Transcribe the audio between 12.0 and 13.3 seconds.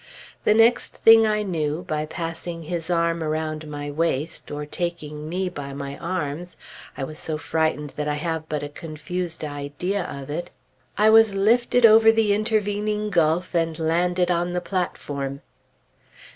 the intervening